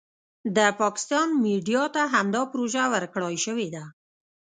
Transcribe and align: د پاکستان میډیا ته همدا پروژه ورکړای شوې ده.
د 0.55 0.59
پاکستان 0.81 1.27
میډیا 1.45 1.83
ته 1.95 2.01
همدا 2.13 2.41
پروژه 2.51 2.83
ورکړای 2.93 3.35
شوې 3.45 3.67
ده. 3.75 3.83